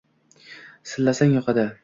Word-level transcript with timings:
-Silasang 0.93 1.37
yoqadi; 1.37 1.69